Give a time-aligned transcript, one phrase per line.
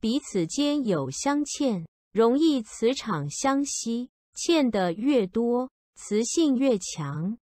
[0.00, 7.36] 彼此间有镶嵌，容易磁场相吸，嵌的越多，磁性越强。